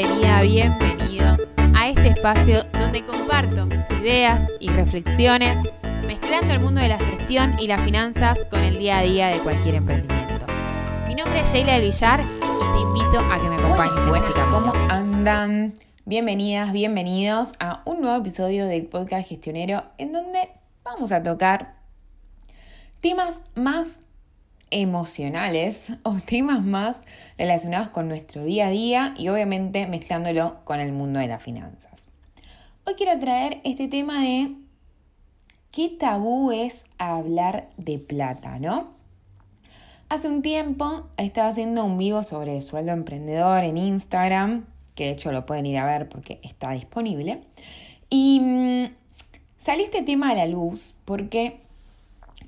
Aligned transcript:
Bienvenida, 0.00 0.40
bienvenido 0.42 1.36
a 1.74 1.88
este 1.88 2.10
espacio 2.10 2.62
donde 2.70 3.04
comparto 3.04 3.66
mis 3.66 3.84
ideas 4.00 4.46
y 4.60 4.68
reflexiones 4.68 5.58
mezclando 6.06 6.54
el 6.54 6.60
mundo 6.60 6.80
de 6.80 6.86
la 6.86 7.00
gestión 7.00 7.56
y 7.58 7.66
las 7.66 7.80
finanzas 7.80 8.38
con 8.48 8.62
el 8.62 8.78
día 8.78 8.98
a 8.98 9.02
día 9.02 9.26
de 9.26 9.40
cualquier 9.40 9.74
emprendimiento. 9.74 10.46
Mi 11.08 11.16
nombre 11.16 11.40
es 11.40 11.52
Sheila 11.52 11.72
del 11.72 11.90
Villar 11.90 12.20
y 12.20 12.76
te 12.76 12.80
invito 12.80 13.18
a 13.18 13.40
que 13.40 13.48
me 13.48 13.56
acompañes. 13.56 14.06
Bueno, 14.08 14.28
este 14.28 14.40
¿cómo 14.52 14.72
andan? 14.88 15.74
Bienvenidas, 16.04 16.70
bienvenidos 16.70 17.54
a 17.58 17.82
un 17.84 18.00
nuevo 18.00 18.18
episodio 18.18 18.66
del 18.66 18.86
podcast 18.86 19.28
gestionero 19.28 19.82
en 19.98 20.12
donde 20.12 20.48
vamos 20.84 21.10
a 21.10 21.24
tocar 21.24 21.74
temas 23.00 23.42
más 23.56 24.02
emocionales 24.70 25.92
o 26.02 26.16
temas 26.26 26.64
más 26.64 27.02
relacionados 27.36 27.88
con 27.88 28.08
nuestro 28.08 28.44
día 28.44 28.68
a 28.68 28.70
día 28.70 29.14
y 29.16 29.28
obviamente 29.28 29.86
mezclándolo 29.86 30.58
con 30.64 30.80
el 30.80 30.92
mundo 30.92 31.20
de 31.20 31.28
las 31.28 31.42
finanzas. 31.42 32.08
Hoy 32.84 32.94
quiero 32.94 33.18
traer 33.18 33.60
este 33.64 33.88
tema 33.88 34.22
de 34.22 34.54
qué 35.70 35.88
tabú 35.90 36.52
es 36.52 36.86
hablar 36.96 37.68
de 37.76 37.98
plata, 37.98 38.58
¿no? 38.58 38.96
Hace 40.08 40.28
un 40.28 40.40
tiempo 40.40 41.06
estaba 41.18 41.48
haciendo 41.48 41.84
un 41.84 41.98
vivo 41.98 42.22
sobre 42.22 42.62
sueldo 42.62 42.92
emprendedor 42.92 43.62
en 43.62 43.76
Instagram, 43.76 44.64
que 44.94 45.04
de 45.04 45.10
hecho 45.10 45.32
lo 45.32 45.44
pueden 45.44 45.66
ir 45.66 45.76
a 45.76 45.84
ver 45.84 46.08
porque 46.08 46.40
está 46.42 46.72
disponible, 46.72 47.42
y 48.08 48.40
mm, 48.40 48.84
salió 49.58 49.84
este 49.84 50.02
tema 50.02 50.30
a 50.30 50.34
la 50.34 50.46
luz 50.46 50.94
porque 51.04 51.60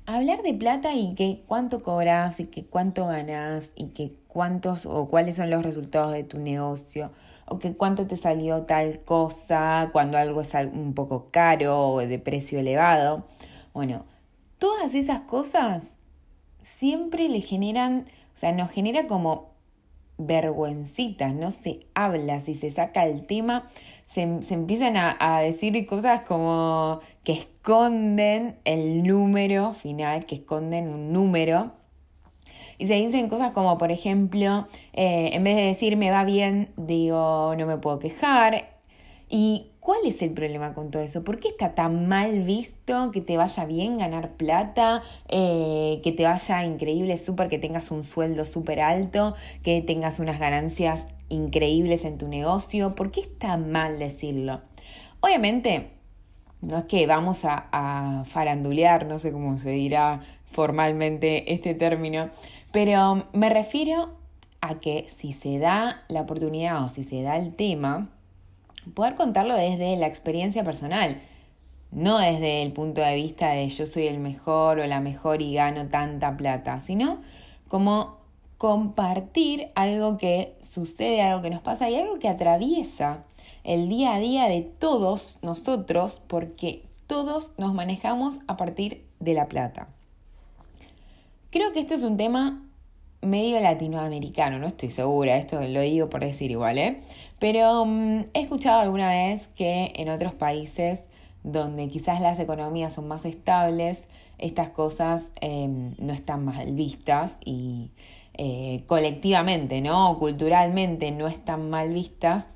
hablar 0.05 0.41
de 0.43 0.53
plata 0.53 0.93
y 0.93 1.15
que 1.15 1.43
cuánto 1.47 1.83
cobras 1.83 2.39
y 2.39 2.45
que 2.45 2.65
cuánto 2.65 3.07
ganas 3.07 3.71
y 3.75 3.87
que 3.87 4.13
cuántos 4.27 4.85
o 4.85 5.07
cuáles 5.07 5.35
son 5.35 5.49
los 5.49 5.63
resultados 5.63 6.13
de 6.13 6.23
tu 6.23 6.39
negocio 6.39 7.11
o 7.45 7.59
que 7.59 7.73
cuánto 7.73 8.07
te 8.07 8.17
salió 8.17 8.63
tal 8.63 9.01
cosa 9.01 9.89
cuando 9.91 10.17
algo 10.17 10.41
es 10.41 10.53
un 10.53 10.93
poco 10.93 11.27
caro 11.31 11.89
o 11.89 11.99
de 11.99 12.19
precio 12.19 12.59
elevado. 12.59 13.25
Bueno, 13.73 14.05
todas 14.57 14.93
esas 14.93 15.21
cosas 15.21 15.97
siempre 16.61 17.27
le 17.29 17.41
generan, 17.41 18.05
o 18.33 18.37
sea, 18.37 18.51
nos 18.53 18.71
genera 18.71 19.07
como 19.07 19.50
vergüencitas, 20.25 21.33
no 21.33 21.51
se 21.51 21.87
habla, 21.93 22.39
si 22.39 22.55
se 22.55 22.71
saca 22.71 23.05
el 23.05 23.25
tema, 23.25 23.67
se, 24.05 24.21
empiezan 24.21 24.95
a, 24.97 25.39
decir 25.39 25.85
cosas 25.85 26.25
como 26.25 26.99
que 27.23 27.33
esconden 27.33 28.57
el 28.65 29.03
número 29.03 29.73
final, 29.73 30.25
que 30.25 30.35
esconden 30.35 30.89
un 30.89 31.13
número. 31.13 31.71
Y 32.77 32.87
se 32.87 32.95
dicen 32.95 33.29
cosas 33.29 33.51
como, 33.51 33.77
por 33.77 33.91
ejemplo, 33.91 34.67
eh, 34.93 35.29
en 35.33 35.43
vez 35.43 35.55
de 35.55 35.63
decir 35.63 35.97
me 35.97 36.11
va 36.11 36.23
bien, 36.25 36.69
digo 36.77 37.55
no 37.55 37.65
me 37.65 37.77
puedo 37.77 37.99
quejar. 37.99 38.69
¿Y 39.29 39.70
cuál 39.81 39.99
es 40.05 40.21
el 40.21 40.31
problema 40.31 40.73
con 40.73 40.91
todo 40.91 41.01
eso? 41.01 41.25
¿Por 41.25 41.39
qué 41.39 41.49
está 41.49 41.75
tan 41.75 42.07
mal 42.07 42.43
visto 42.43 43.11
que 43.11 43.19
te 43.19 43.35
vaya 43.35 43.65
bien 43.65 43.97
ganar 43.97 44.37
plata, 44.37 45.01
eh, 45.27 45.99
que 46.03 46.13
te 46.13 46.23
vaya 46.23 46.63
increíble, 46.63 47.17
súper, 47.17 47.49
que 47.49 47.59
tengas 47.59 47.91
un 47.91 48.05
sueldo 48.05 48.45
súper 48.45 48.79
alto, 48.79 49.33
que 49.63 49.81
tengas 49.81 50.19
unas 50.19 50.39
ganancias 50.39 51.07
increíbles 51.27 52.05
en 52.05 52.17
tu 52.17 52.27
negocio? 52.27 52.95
¿Por 52.95 53.11
qué 53.11 53.21
está 53.21 53.57
mal 53.57 53.99
decirlo? 53.99 54.61
Obviamente, 55.19 55.89
no 56.61 56.77
es 56.77 56.85
que 56.85 57.07
vamos 57.07 57.43
a, 57.43 57.67
a 57.71 58.23
farandulear, 58.25 59.07
no 59.07 59.17
sé 59.17 59.31
cómo 59.31 59.57
se 59.57 59.71
dirá 59.71 60.21
formalmente 60.51 61.53
este 61.53 61.73
término, 61.73 62.29
pero 62.71 63.25
me 63.33 63.49
refiero 63.49 64.13
a 64.61 64.79
que 64.79 65.05
si 65.07 65.33
se 65.33 65.57
da 65.57 66.03
la 66.07 66.21
oportunidad 66.21 66.83
o 66.83 66.87
si 66.87 67.03
se 67.03 67.23
da 67.23 67.37
el 67.37 67.55
tema, 67.55 68.09
poder 68.93 69.15
contarlo 69.15 69.55
desde 69.55 69.95
la 69.97 70.07
experiencia 70.07 70.63
personal, 70.63 71.21
no 71.91 72.17
desde 72.19 72.63
el 72.63 72.71
punto 72.71 73.01
de 73.01 73.15
vista 73.15 73.49
de 73.49 73.67
yo 73.69 73.85
soy 73.85 74.07
el 74.07 74.19
mejor 74.19 74.79
o 74.79 74.87
la 74.87 75.01
mejor 75.01 75.41
y 75.41 75.53
gano 75.53 75.87
tanta 75.87 76.37
plata, 76.37 76.81
sino 76.81 77.21
como 77.67 78.17
compartir 78.57 79.69
algo 79.75 80.17
que 80.17 80.55
sucede, 80.61 81.21
algo 81.21 81.41
que 81.41 81.49
nos 81.49 81.61
pasa 81.61 81.89
y 81.89 81.95
algo 81.95 82.19
que 82.19 82.29
atraviesa 82.29 83.23
el 83.63 83.89
día 83.89 84.15
a 84.15 84.19
día 84.19 84.45
de 84.45 84.61
todos 84.61 85.39
nosotros 85.41 86.21
porque 86.27 86.83
todos 87.07 87.53
nos 87.57 87.73
manejamos 87.73 88.39
a 88.47 88.57
partir 88.57 89.05
de 89.19 89.33
la 89.33 89.47
plata. 89.47 89.87
Creo 91.49 91.73
que 91.73 91.79
este 91.79 91.95
es 91.95 92.03
un 92.03 92.17
tema 92.17 92.61
medio 93.21 93.59
latinoamericano, 93.59 94.59
no 94.59 94.67
estoy 94.67 94.89
segura, 94.89 95.37
esto 95.37 95.61
lo 95.61 95.81
digo 95.81 96.09
por 96.09 96.21
decir 96.21 96.51
igual, 96.51 96.77
¿eh? 96.77 97.01
Pero 97.39 97.85
mm, 97.85 98.25
he 98.33 98.41
escuchado 98.41 98.81
alguna 98.81 99.09
vez 99.09 99.47
que 99.47 99.93
en 99.95 100.09
otros 100.09 100.33
países 100.33 101.09
donde 101.43 101.87
quizás 101.87 102.21
las 102.21 102.39
economías 102.39 102.93
son 102.93 103.07
más 103.07 103.25
estables, 103.25 104.07
estas 104.37 104.69
cosas 104.69 105.31
em, 105.41 105.95
no 105.97 106.13
están 106.13 106.45
mal 106.45 106.71
vistas 106.73 107.39
y 107.45 107.91
eh, 108.35 108.83
colectivamente, 108.87 109.81
¿no? 109.81 110.17
Culturalmente 110.19 111.11
no 111.11 111.27
están 111.27 111.69
mal 111.69 111.93
vistas, 111.93 112.49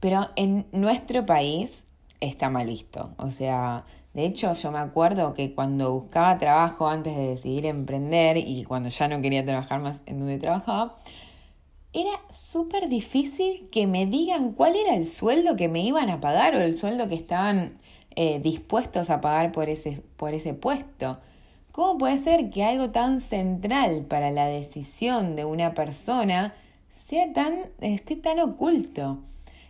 pero 0.00 0.28
en 0.36 0.66
nuestro 0.72 1.26
país 1.26 1.86
está 2.20 2.50
mal 2.50 2.66
visto. 2.66 3.10
O 3.18 3.30
sea, 3.30 3.84
de 4.14 4.26
hecho, 4.26 4.52
yo 4.52 4.70
me 4.70 4.78
acuerdo 4.78 5.34
que 5.34 5.54
cuando 5.54 5.92
buscaba 5.92 6.38
trabajo 6.38 6.88
antes 6.88 7.16
de 7.16 7.30
decidir 7.30 7.66
emprender 7.66 8.36
y 8.38 8.62
cuando 8.62 8.88
ya 8.88 9.08
no 9.08 9.20
quería 9.20 9.44
trabajar 9.44 9.80
más 9.80 10.02
en 10.06 10.20
donde 10.20 10.38
trabajaba, 10.38 10.96
era 11.92 12.12
súper 12.30 12.88
difícil 12.88 13.68
que 13.70 13.88
me 13.88 14.06
digan 14.06 14.52
cuál 14.52 14.76
era 14.76 14.94
el 14.94 15.04
sueldo 15.04 15.56
que 15.56 15.68
me 15.68 15.80
iban 15.80 16.10
a 16.10 16.20
pagar 16.20 16.54
o 16.54 16.60
el 16.60 16.78
sueldo 16.78 17.08
que 17.08 17.16
estaban 17.16 17.74
eh, 18.14 18.38
dispuestos 18.38 19.10
a 19.10 19.20
pagar 19.20 19.50
por 19.50 19.68
ese, 19.68 20.00
por 20.16 20.32
ese 20.32 20.54
puesto. 20.54 21.18
¿Cómo 21.72 21.98
puede 21.98 22.18
ser 22.18 22.50
que 22.50 22.62
algo 22.62 22.90
tan 22.90 23.20
central 23.20 24.06
para 24.08 24.30
la 24.30 24.46
decisión 24.46 25.34
de 25.34 25.44
una 25.44 25.74
persona 25.74 26.54
sea 26.92 27.32
tan, 27.32 27.70
esté 27.80 28.14
tan 28.14 28.38
oculto? 28.38 29.18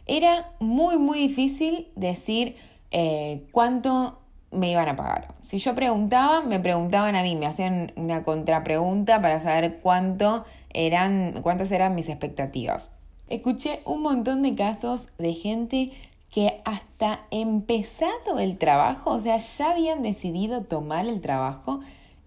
Era 0.05 0.53
muy, 0.61 0.99
muy 0.99 1.19
difícil 1.19 1.88
decir 1.97 2.56
eh, 2.91 3.47
cuánto 3.53 4.19
me 4.54 4.70
iban 4.70 4.88
a 4.88 4.97
pagar. 4.97 5.34
Si 5.41 5.59
yo 5.59 5.75
preguntaba, 5.75 6.42
me 6.42 6.60
preguntaban 6.60 7.16
a 7.16 7.22
mí, 7.22 7.37
me 7.37 7.47
hacían 7.47 7.92
una 7.97 8.22
contrapregunta 8.22 9.20
para 9.20 9.41
saber 9.41 9.81
cuánto 9.81 10.44
eran, 10.70 11.41
cuántas 11.42 11.70
eran 11.72 11.94
mis 11.94 12.09
expectativas. 12.09 12.91
Escuché 13.28 13.81
un 13.84 14.03
montón 14.03 14.43
de 14.43 14.54
casos 14.54 15.09
de 15.19 15.34
gente 15.34 15.93
que 16.31 16.60
hasta 16.64 17.20
empezado 17.31 18.38
el 18.38 18.59
trabajo, 18.59 19.10
o 19.10 19.20
sea, 19.20 19.37
ya 19.38 19.70
habían 19.70 20.03
decidido 20.03 20.62
tomar 20.62 21.06
el 21.06 21.20
trabajo 21.20 21.81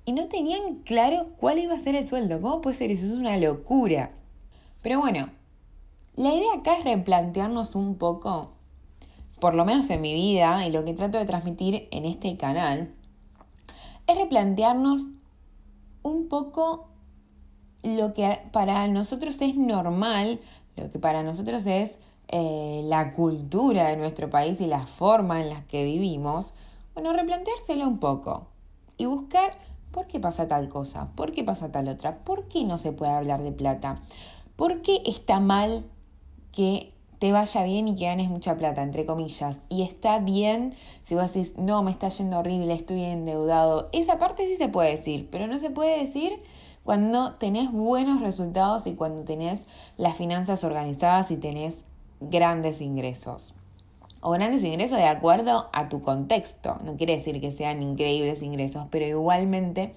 y 0.05 0.13
no 0.13 0.27
tenían 0.27 0.75
claro 0.85 1.27
cuál 1.37 1.59
iba 1.59 1.75
a 1.75 1.79
ser 1.79 1.95
el 1.95 2.07
sueldo. 2.07 2.41
¿Cómo 2.41 2.61
puede 2.61 2.77
ser 2.77 2.91
eso? 2.91 3.05
Es 3.05 3.11
una 3.11 3.37
locura. 3.37 4.11
Pero 4.81 4.99
bueno, 4.99 5.29
la 6.15 6.33
idea 6.33 6.53
acá 6.55 6.77
es 6.77 6.85
replantearnos 6.85 7.75
un 7.75 7.97
poco 7.97 8.56
por 9.39 9.53
lo 9.53 9.65
menos 9.65 9.89
en 9.89 10.01
mi 10.01 10.13
vida 10.13 10.65
y 10.65 10.71
lo 10.71 10.83
que 10.83 10.93
trato 10.93 11.17
de 11.17 11.25
transmitir 11.25 11.87
en 11.91 12.05
este 12.05 12.37
canal, 12.37 12.93
es 14.07 14.17
replantearnos 14.17 15.07
un 16.01 16.27
poco 16.29 16.87
lo 17.83 18.13
que 18.13 18.39
para 18.51 18.87
nosotros 18.87 19.41
es 19.41 19.55
normal, 19.55 20.39
lo 20.75 20.91
que 20.91 20.99
para 20.99 21.23
nosotros 21.23 21.65
es 21.65 21.99
eh, 22.29 22.81
la 22.85 23.13
cultura 23.13 23.87
de 23.87 23.97
nuestro 23.97 24.29
país 24.29 24.59
y 24.59 24.67
la 24.67 24.85
forma 24.85 25.41
en 25.41 25.49
la 25.49 25.65
que 25.67 25.83
vivimos, 25.83 26.53
bueno, 26.93 27.13
replanteárselo 27.13 27.87
un 27.87 27.99
poco 27.99 28.47
y 28.97 29.05
buscar 29.05 29.57
por 29.91 30.07
qué 30.07 30.19
pasa 30.19 30.47
tal 30.47 30.69
cosa, 30.69 31.09
por 31.15 31.31
qué 31.31 31.43
pasa 31.43 31.71
tal 31.71 31.87
otra, 31.87 32.19
por 32.19 32.47
qué 32.47 32.63
no 32.63 32.77
se 32.77 32.91
puede 32.91 33.11
hablar 33.11 33.43
de 33.43 33.51
plata, 33.51 34.01
por 34.55 34.81
qué 34.81 35.01
está 35.05 35.39
mal 35.39 35.85
que 36.51 36.93
te 37.19 37.31
vaya 37.31 37.63
bien 37.63 37.87
y 37.87 37.95
que 37.95 38.05
ganes 38.05 38.29
mucha 38.29 38.55
plata, 38.55 38.83
entre 38.83 39.05
comillas. 39.05 39.61
Y 39.69 39.83
está 39.83 40.19
bien 40.19 40.75
si 41.03 41.15
vos 41.15 41.33
decís, 41.33 41.57
no, 41.57 41.83
me 41.83 41.91
está 41.91 42.09
yendo 42.09 42.39
horrible, 42.39 42.73
estoy 42.73 43.03
endeudado. 43.03 43.89
Esa 43.91 44.17
parte 44.17 44.47
sí 44.47 44.55
se 44.55 44.69
puede 44.69 44.91
decir, 44.91 45.27
pero 45.31 45.47
no 45.47 45.59
se 45.59 45.69
puede 45.69 45.99
decir 45.99 46.37
cuando 46.83 47.33
tenés 47.35 47.71
buenos 47.71 48.21
resultados 48.21 48.87
y 48.87 48.93
cuando 48.93 49.23
tenés 49.23 49.63
las 49.97 50.15
finanzas 50.15 50.63
organizadas 50.63 51.31
y 51.31 51.37
tenés 51.37 51.85
grandes 52.19 52.81
ingresos. 52.81 53.53
O 54.21 54.31
grandes 54.31 54.63
ingresos 54.63 54.97
de 54.97 55.05
acuerdo 55.05 55.69
a 55.73 55.89
tu 55.89 56.01
contexto. 56.01 56.79
No 56.83 56.95
quiere 56.97 57.17
decir 57.17 57.39
que 57.41 57.51
sean 57.51 57.81
increíbles 57.81 58.41
ingresos, 58.41 58.87
pero 58.89 59.05
igualmente 59.05 59.95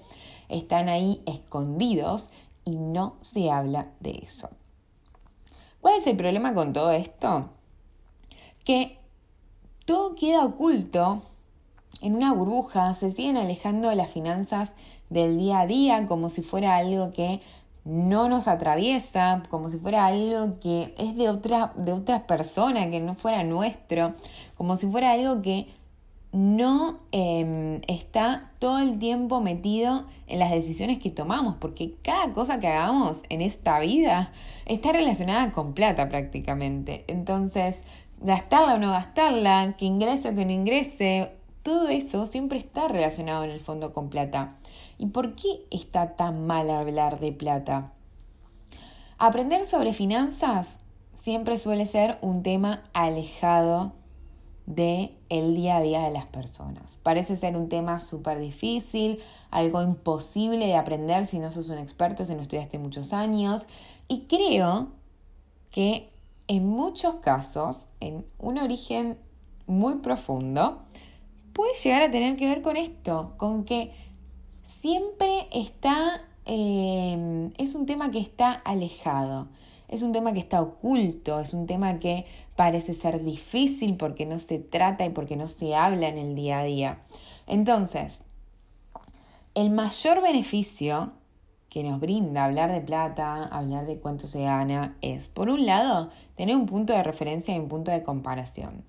están 0.49 0.89
ahí 0.89 1.21
escondidos 1.25 2.29
y 2.65 2.75
no 2.75 3.15
se 3.21 3.49
habla 3.49 3.87
de 3.99 4.19
eso. 4.23 4.49
¿Cuál 5.81 5.95
es 5.95 6.05
el 6.05 6.15
problema 6.15 6.53
con 6.53 6.73
todo 6.73 6.91
esto? 6.91 7.49
Que 8.63 8.99
todo 9.85 10.13
queda 10.13 10.45
oculto 10.45 11.23
en 12.01 12.15
una 12.15 12.33
burbuja, 12.33 12.93
se 12.93 13.11
siguen 13.11 13.35
alejando 13.35 13.93
las 13.95 14.11
finanzas 14.11 14.73
del 15.09 15.39
día 15.39 15.61
a 15.61 15.67
día 15.67 16.05
como 16.05 16.29
si 16.29 16.43
fuera 16.43 16.75
algo 16.77 17.11
que 17.11 17.41
no 17.83 18.29
nos 18.29 18.47
atraviesa, 18.47 19.41
como 19.49 19.71
si 19.71 19.79
fuera 19.79 20.05
algo 20.05 20.59
que 20.59 20.93
es 20.99 21.15
de 21.15 21.29
otra, 21.29 21.73
de 21.75 21.93
otra 21.93 22.27
persona, 22.27 22.91
que 22.91 22.99
no 22.99 23.15
fuera 23.15 23.43
nuestro, 23.43 24.13
como 24.55 24.77
si 24.77 24.85
fuera 24.85 25.11
algo 25.11 25.41
que 25.41 25.67
no 26.31 26.99
em, 27.11 27.81
está 27.87 28.51
todo 28.59 28.79
el 28.79 28.99
tiempo 28.99 29.41
metido 29.41 30.05
en 30.27 30.39
las 30.39 30.51
decisiones 30.51 30.99
que 30.99 31.09
tomamos, 31.09 31.55
porque 31.59 31.95
cada 32.01 32.31
cosa 32.31 32.59
que 32.59 32.67
hagamos 32.67 33.23
en 33.29 33.41
esta 33.41 33.79
vida 33.79 34.31
está 34.65 34.93
relacionada 34.93 35.51
con 35.51 35.73
plata 35.73 36.07
prácticamente. 36.07 37.03
Entonces, 37.07 37.81
gastarla 38.21 38.75
o 38.75 38.77
no 38.77 38.91
gastarla, 38.91 39.75
que 39.77 39.85
ingrese 39.85 40.29
o 40.29 40.35
que 40.35 40.45
no 40.45 40.51
ingrese, 40.51 41.33
todo 41.63 41.89
eso 41.89 42.25
siempre 42.25 42.57
está 42.57 42.87
relacionado 42.87 43.43
en 43.43 43.49
el 43.49 43.59
fondo 43.59 43.93
con 43.93 44.09
plata. 44.09 44.55
¿Y 44.97 45.07
por 45.07 45.35
qué 45.35 45.65
está 45.69 46.15
tan 46.15 46.47
mal 46.47 46.69
hablar 46.69 47.19
de 47.19 47.33
plata? 47.33 47.91
Aprender 49.17 49.65
sobre 49.65 49.93
finanzas 49.93 50.79
siempre 51.13 51.57
suele 51.57 51.85
ser 51.85 52.17
un 52.21 52.41
tema 52.41 52.83
alejado 52.93 53.93
de 54.75 55.15
el 55.29 55.55
día 55.55 55.77
a 55.77 55.81
día 55.81 56.01
de 56.01 56.11
las 56.11 56.25
personas. 56.25 56.97
Parece 57.03 57.35
ser 57.35 57.57
un 57.57 57.69
tema 57.69 57.99
súper 57.99 58.39
difícil, 58.39 59.21
algo 59.49 59.81
imposible 59.81 60.65
de 60.65 60.75
aprender 60.75 61.25
si 61.25 61.39
no 61.39 61.51
sos 61.51 61.69
un 61.69 61.77
experto, 61.77 62.23
si 62.23 62.35
no 62.35 62.41
estudiaste 62.41 62.79
muchos 62.79 63.13
años. 63.13 63.65
Y 64.07 64.21
creo 64.21 64.89
que 65.71 66.09
en 66.47 66.67
muchos 66.67 67.15
casos, 67.15 67.87
en 67.99 68.25
un 68.37 68.57
origen 68.57 69.17
muy 69.67 69.95
profundo, 69.95 70.83
puede 71.53 71.73
llegar 71.83 72.01
a 72.01 72.11
tener 72.11 72.35
que 72.35 72.47
ver 72.47 72.61
con 72.61 72.77
esto, 72.77 73.33
con 73.37 73.63
que 73.63 73.91
siempre 74.63 75.47
está, 75.51 76.23
eh, 76.45 77.51
es 77.57 77.75
un 77.75 77.85
tema 77.85 78.11
que 78.11 78.19
está 78.19 78.51
alejado, 78.51 79.47
es 79.91 80.01
un 80.01 80.13
tema 80.13 80.33
que 80.33 80.39
está 80.39 80.61
oculto, 80.61 81.39
es 81.39 81.53
un 81.53 81.67
tema 81.67 81.99
que 81.99 82.25
parece 82.55 82.93
ser 82.93 83.23
difícil 83.23 83.97
porque 83.97 84.25
no 84.25 84.39
se 84.39 84.57
trata 84.57 85.05
y 85.05 85.09
porque 85.09 85.35
no 85.35 85.47
se 85.47 85.75
habla 85.75 86.07
en 86.07 86.17
el 86.17 86.33
día 86.33 86.59
a 86.59 86.63
día. 86.63 86.99
Entonces, 87.45 88.21
el 89.53 89.69
mayor 89.69 90.21
beneficio 90.21 91.11
que 91.69 91.83
nos 91.83 91.99
brinda 91.99 92.45
hablar 92.45 92.71
de 92.71 92.81
plata, 92.81 93.43
hablar 93.45 93.85
de 93.85 93.99
cuánto 93.99 94.27
se 94.27 94.43
gana, 94.43 94.97
es, 95.01 95.27
por 95.27 95.49
un 95.49 95.65
lado, 95.65 96.09
tener 96.35 96.55
un 96.55 96.65
punto 96.65 96.93
de 96.93 97.03
referencia 97.03 97.55
y 97.55 97.59
un 97.59 97.67
punto 97.67 97.91
de 97.91 98.03
comparación. 98.03 98.83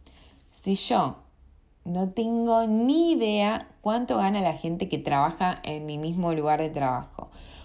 Si 0.53 0.75
yo 0.75 1.17
no 1.85 2.11
tengo 2.11 2.67
ni 2.67 3.13
idea 3.13 3.69
cuánto 3.81 4.19
gana 4.19 4.41
la 4.41 4.53
gente 4.53 4.89
que 4.89 4.99
trabaja 4.99 5.61
en 5.65 5.87
mi 5.87 5.99
mismo 5.99 6.33
lugar 6.33 6.61
de 6.61 6.71
trabajo, 6.71 7.12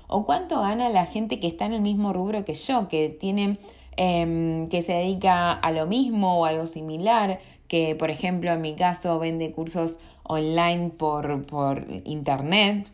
o 0.08 0.26
cuánto 0.26 0.62
gana 0.62 0.90
la 0.90 1.06
gente 1.06 1.40
que 1.40 1.48
está 1.48 1.66
en 1.66 1.74
el 1.74 1.82
mismo 1.82 2.14
rubro 2.14 2.46
que 2.46 2.54
yo, 2.54 2.88
que 2.88 3.10
tiene 3.10 3.60
Em, 4.00 4.70
que 4.70 4.84
se 4.84 4.94
dedica 4.94 5.52
a 5.52 5.72
lo 5.72 5.88
mismo 5.88 6.40
o 6.40 6.46
algo 6.46 6.68
similar, 6.68 7.40
que 7.68 7.96
por 7.96 8.12
ejemplo 8.12 8.52
en 8.52 8.62
mi 8.62 8.76
caso 8.76 9.18
vende 9.18 9.52
cursos 9.52 10.00
online 10.22 10.92
por, 10.92 11.48
por 11.48 11.84
internet. 12.06 12.88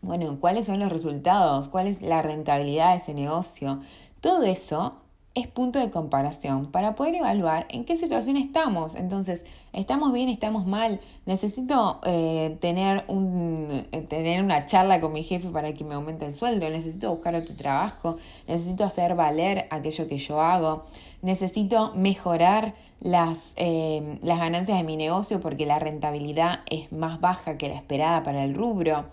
Bueno, 0.00 0.38
¿cuáles 0.40 0.66
son 0.66 0.80
los 0.80 0.90
resultados? 0.90 1.68
¿Cuál 1.68 1.86
es 1.86 2.02
la 2.02 2.22
rentabilidad 2.22 2.90
de 2.90 2.96
ese 2.96 3.14
negocio? 3.14 3.82
Todo 4.20 4.42
eso 4.42 4.96
es 5.34 5.46
punto 5.46 5.78
de 5.78 5.90
comparación 5.90 6.66
para 6.66 6.94
poder 6.94 7.14
evaluar 7.14 7.66
en 7.70 7.84
qué 7.84 7.96
situación 7.96 8.36
estamos. 8.36 8.94
Entonces, 8.94 9.44
¿estamos 9.72 10.12
bien? 10.12 10.28
¿Estamos 10.28 10.66
mal? 10.66 11.00
¿Necesito 11.24 12.00
eh, 12.04 12.58
tener, 12.60 13.04
un, 13.08 13.86
eh, 13.92 14.02
tener 14.02 14.42
una 14.42 14.66
charla 14.66 15.00
con 15.00 15.12
mi 15.12 15.22
jefe 15.22 15.48
para 15.48 15.72
que 15.72 15.84
me 15.84 15.94
aumente 15.94 16.26
el 16.26 16.34
sueldo? 16.34 16.68
¿Necesito 16.68 17.10
buscar 17.10 17.34
otro 17.34 17.56
trabajo? 17.56 18.18
¿Necesito 18.46 18.84
hacer 18.84 19.14
valer 19.14 19.68
aquello 19.70 20.06
que 20.06 20.18
yo 20.18 20.42
hago? 20.42 20.84
¿Necesito 21.22 21.92
mejorar 21.94 22.74
las, 23.00 23.54
eh, 23.56 24.18
las 24.22 24.38
ganancias 24.38 24.76
de 24.76 24.84
mi 24.84 24.96
negocio 24.96 25.40
porque 25.40 25.64
la 25.64 25.78
rentabilidad 25.78 26.60
es 26.68 26.92
más 26.92 27.20
baja 27.20 27.56
que 27.56 27.68
la 27.68 27.76
esperada 27.76 28.22
para 28.22 28.44
el 28.44 28.54
rubro? 28.54 29.06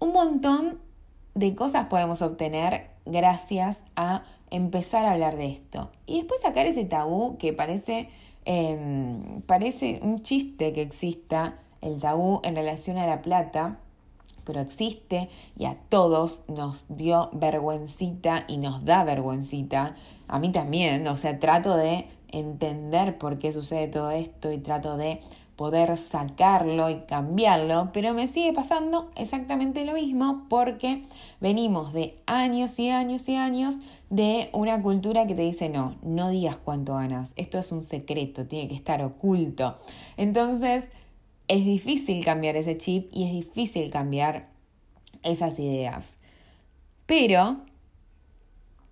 Un 0.00 0.12
montón 0.12 0.78
de 1.34 1.54
cosas 1.54 1.86
podemos 1.86 2.20
obtener 2.20 2.90
gracias 3.06 3.78
a 3.94 4.22
empezar 4.50 5.04
a 5.04 5.12
hablar 5.12 5.36
de 5.36 5.46
esto. 5.46 5.90
Y 6.06 6.18
después 6.18 6.40
sacar 6.40 6.66
ese 6.66 6.84
tabú 6.84 7.36
que 7.38 7.52
parece, 7.52 8.08
em, 8.44 9.42
parece 9.42 10.00
un 10.02 10.22
chiste 10.22 10.72
que 10.72 10.82
exista 10.82 11.58
el 11.80 12.00
tabú 12.00 12.40
en 12.44 12.56
relación 12.56 12.98
a 12.98 13.06
la 13.06 13.22
plata, 13.22 13.78
pero 14.44 14.60
existe 14.60 15.28
y 15.58 15.64
a 15.64 15.76
todos 15.88 16.44
nos 16.48 16.86
dio 16.88 17.30
vergüencita 17.32 18.44
y 18.46 18.58
nos 18.58 18.84
da 18.84 19.04
vergüencita. 19.04 19.96
A 20.28 20.38
mí 20.38 20.52
también, 20.52 21.06
o 21.08 21.16
sea, 21.16 21.38
trato 21.40 21.76
de 21.76 22.06
entender 22.28 23.18
por 23.18 23.38
qué 23.38 23.52
sucede 23.52 23.88
todo 23.88 24.10
esto 24.10 24.52
y 24.52 24.58
trato 24.58 24.96
de 24.96 25.20
poder 25.56 25.96
sacarlo 25.96 26.90
y 26.90 27.00
cambiarlo, 27.00 27.90
pero 27.92 28.12
me 28.12 28.28
sigue 28.28 28.52
pasando 28.52 29.10
exactamente 29.16 29.84
lo 29.84 29.94
mismo 29.94 30.44
porque 30.50 31.04
venimos 31.40 31.94
de 31.94 32.18
años 32.26 32.78
y 32.78 32.90
años 32.90 33.26
y 33.28 33.36
años 33.36 33.76
de 34.10 34.50
una 34.52 34.80
cultura 34.82 35.26
que 35.26 35.34
te 35.34 35.42
dice 35.42 35.68
no, 35.68 35.96
no 36.02 36.30
digas 36.30 36.56
cuánto 36.56 36.94
ganas, 36.94 37.32
esto 37.36 37.58
es 37.58 37.72
un 37.72 37.84
secreto, 37.84 38.46
tiene 38.46 38.68
que 38.68 38.74
estar 38.74 39.02
oculto. 39.02 39.78
Entonces 40.16 40.86
es 41.48 41.64
difícil 41.64 42.24
cambiar 42.24 42.56
ese 42.56 42.76
chip 42.76 43.08
y 43.12 43.24
es 43.24 43.32
difícil 43.32 43.90
cambiar 43.90 44.48
esas 45.22 45.58
ideas. 45.58 46.14
Pero 47.06 47.58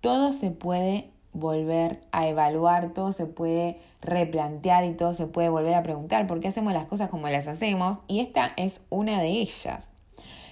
todo 0.01 0.33
se 0.33 0.51
puede 0.51 1.09
volver 1.33 2.01
a 2.11 2.27
evaluar, 2.27 2.93
todo 2.93 3.11
se 3.11 3.25
puede 3.25 3.79
replantear 4.01 4.85
y 4.85 4.93
todo 4.93 5.13
se 5.13 5.27
puede 5.27 5.49
volver 5.49 5.73
a 5.73 5.83
preguntar 5.83 6.27
por 6.27 6.39
qué 6.39 6.47
hacemos 6.47 6.73
las 6.73 6.85
cosas 6.85 7.09
como 7.09 7.27
las 7.27 7.47
hacemos 7.47 7.99
y 8.07 8.21
esta 8.21 8.53
es 8.55 8.81
una 8.89 9.21
de 9.21 9.29
ellas. 9.29 9.89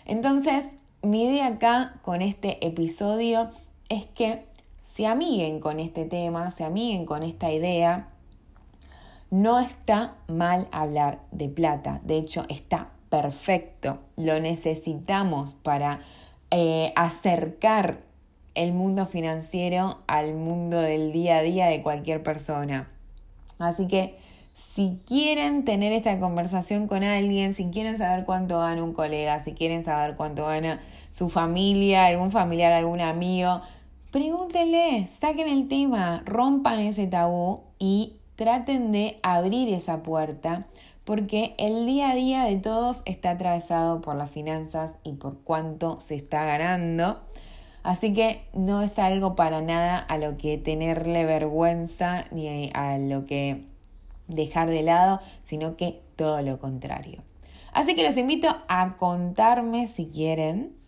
Entonces, 0.06 0.66
mi 1.02 1.24
idea 1.26 1.48
acá 1.48 2.00
con 2.02 2.22
este 2.22 2.66
episodio 2.66 3.50
es 3.90 4.06
que 4.06 4.46
se 4.94 5.08
amiguen 5.08 5.60
con 5.60 5.80
este 5.80 6.06
tema, 6.06 6.52
se 6.52 6.64
amiguen 6.64 7.06
con 7.06 7.24
esta 7.24 7.52
idea. 7.52 8.10
No 9.32 9.60
está 9.60 10.14
mal 10.28 10.68
hablar 10.72 11.22
de 11.32 11.50
plata, 11.50 12.00
de 12.04 12.18
hecho 12.18 12.46
está 12.48 12.90
perfecto, 13.10 13.98
lo 14.18 14.40
necesitamos 14.40 15.56
para 15.56 16.02
eh, 16.52 16.94
acercar 16.96 18.02
el 18.54 18.74
mundo 18.74 19.08
financiero 19.08 19.98
al 20.06 20.36
mundo 20.36 20.80
del 20.80 21.12
día 21.12 21.38
a 21.38 21.42
día 21.42 21.66
de 21.66 21.82
cualquier 21.82 22.22
persona. 22.22 22.88
Así 23.58 23.88
que 23.88 24.20
si 24.54 25.00
quieren 25.08 25.66
tener 25.66 25.92
esta 25.92 26.20
conversación 26.20 26.86
con 26.88 27.04
alguien, 27.04 27.56
si 27.56 27.66
quieren 27.72 27.98
saber 27.98 28.26
cuánto 28.26 28.60
gana 28.60 28.84
un 28.84 28.94
colega, 28.94 29.44
si 29.44 29.54
quieren 29.54 29.84
saber 29.84 30.16
cuánto 30.18 30.46
gana 30.46 30.82
su 31.10 31.32
familia, 31.32 32.06
algún 32.06 32.32
familiar, 32.32 32.74
algún 32.74 33.02
amigo, 33.02 33.62
pregúntenle, 34.14 35.08
saquen 35.08 35.50
el 35.50 35.68
tema, 35.68 36.22
rompan 36.28 36.80
ese 36.80 37.08
tabú 37.08 37.62
y 37.80 38.18
traten 38.36 38.92
de 38.92 39.18
abrir 39.24 39.70
esa 39.70 40.04
puerta 40.04 40.68
porque 41.04 41.56
el 41.58 41.88
día 41.88 42.12
a 42.12 42.16
día 42.16 42.44
de 42.44 42.58
todos 42.58 43.02
está 43.06 43.32
atravesado 43.32 44.02
por 44.02 44.16
las 44.16 44.30
finanzas 44.30 44.92
y 45.04 45.14
por 45.14 45.40
cuánto 45.40 46.00
se 46.00 46.14
está 46.14 46.46
ganando. 46.46 47.22
Así 47.82 48.14
que 48.14 48.46
no 48.54 48.84
es 48.84 49.00
algo 49.00 49.36
para 49.36 49.62
nada 49.62 49.98
a 49.98 50.20
lo 50.20 50.38
que 50.38 50.60
tenerle 50.60 51.26
vergüenza 51.26 52.26
ni 52.30 52.70
a 52.76 53.00
lo 53.00 53.26
que 53.26 53.66
dejar 54.28 54.70
de 54.70 54.84
lado, 54.84 55.22
sino 55.42 55.76
que 55.76 56.04
todo 56.16 56.40
lo 56.44 56.60
contrario. 56.60 57.20
Así 57.74 57.96
que 57.96 58.04
los 58.04 58.16
invito 58.18 58.48
a 58.68 58.96
contarme 58.96 59.88
si 59.88 60.06
quieren 60.06 60.83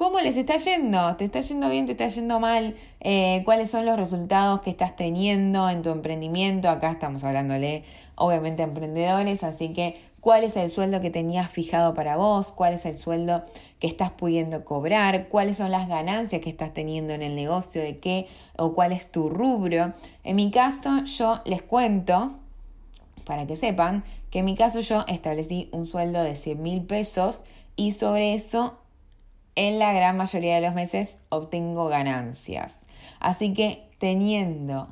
¿Cómo 0.00 0.18
les 0.20 0.38
está 0.38 0.56
yendo? 0.56 1.14
¿Te 1.16 1.26
está 1.26 1.40
yendo 1.40 1.68
bien? 1.68 1.84
¿Te 1.84 1.92
está 1.92 2.08
yendo 2.08 2.40
mal? 2.40 2.74
Eh, 3.00 3.42
¿Cuáles 3.44 3.70
son 3.70 3.84
los 3.84 3.98
resultados 3.98 4.62
que 4.62 4.70
estás 4.70 4.96
teniendo 4.96 5.68
en 5.68 5.82
tu 5.82 5.90
emprendimiento? 5.90 6.70
Acá 6.70 6.92
estamos 6.92 7.22
hablándole 7.22 7.84
obviamente 8.14 8.62
a 8.62 8.64
emprendedores, 8.64 9.44
así 9.44 9.74
que 9.74 10.00
¿cuál 10.22 10.44
es 10.44 10.56
el 10.56 10.70
sueldo 10.70 11.02
que 11.02 11.10
tenías 11.10 11.50
fijado 11.50 11.92
para 11.92 12.16
vos? 12.16 12.50
¿Cuál 12.50 12.72
es 12.72 12.86
el 12.86 12.96
sueldo 12.96 13.44
que 13.78 13.88
estás 13.88 14.10
pudiendo 14.10 14.64
cobrar? 14.64 15.28
¿Cuáles 15.28 15.58
son 15.58 15.70
las 15.70 15.86
ganancias 15.86 16.40
que 16.40 16.48
estás 16.48 16.72
teniendo 16.72 17.12
en 17.12 17.20
el 17.20 17.34
negocio? 17.36 17.82
¿De 17.82 17.98
qué? 17.98 18.26
¿O 18.56 18.72
cuál 18.72 18.92
es 18.92 19.12
tu 19.12 19.28
rubro? 19.28 19.92
En 20.24 20.34
mi 20.34 20.50
caso, 20.50 21.04
yo 21.04 21.42
les 21.44 21.60
cuento, 21.60 22.38
para 23.26 23.46
que 23.46 23.54
sepan, 23.54 24.02
que 24.30 24.38
en 24.38 24.46
mi 24.46 24.54
caso 24.54 24.80
yo 24.80 25.04
establecí 25.08 25.68
un 25.72 25.86
sueldo 25.86 26.22
de 26.22 26.36
100 26.36 26.62
mil 26.62 26.84
pesos 26.84 27.42
y 27.76 27.92
sobre 27.92 28.32
eso 28.32 28.78
en 29.60 29.78
la 29.78 29.92
gran 29.92 30.16
mayoría 30.16 30.54
de 30.54 30.62
los 30.62 30.74
meses 30.74 31.18
obtengo 31.28 31.88
ganancias. 31.88 32.86
Así 33.20 33.52
que 33.52 33.90
teniendo 33.98 34.88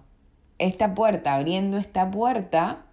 esta 0.58 0.94
puerta, 0.94 1.34
abriendo 1.34 1.78
esta 1.78 2.10
puerta, 2.10 2.84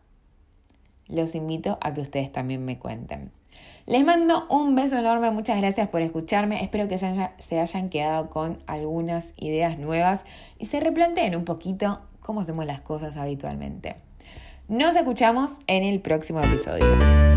los 1.10 1.36
invito 1.36 1.77
a 1.82 1.94
que 1.94 2.00
ustedes 2.00 2.32
también 2.32 2.63
me 2.63 2.79
cuenten. 2.79 3.34
Les 3.88 4.05
mando 4.05 4.48
un 4.50 4.74
beso 4.74 4.98
enorme, 4.98 5.32
muchas 5.32 5.58
gracias 5.60 5.89
por 5.89 6.01
escucharme. 6.01 6.63
Espero 6.63 6.88
que 6.88 6.98
se, 6.98 7.60
hayan 7.60 7.89
quedado 7.89 8.29
con 8.29 8.63
algunas 8.67 9.34
ideas 9.36 9.77
nuevas 9.77 10.24
y 10.58 10.67
se 10.67 10.79
replanteen 10.79 11.36
un 11.36 11.44
poquito 11.44 12.00
cómo 12.22 12.39
hacemos 12.39 12.65
las 12.65 12.79
cosas 12.79 13.17
habitualmente. 13.17 13.98
Nos 14.70 14.96
escuchamos 14.96 15.58
en 15.67 15.84
el 15.84 16.00
próximo 16.00 16.39
episodio. 16.39 17.35